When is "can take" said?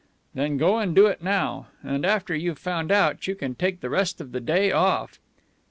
3.35-3.81